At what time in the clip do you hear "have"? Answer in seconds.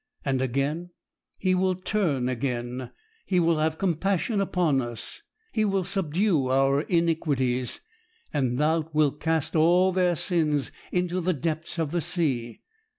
3.59-3.77